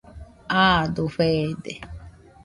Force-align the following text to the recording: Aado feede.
Aado 0.61 1.03
feede. 1.15 1.73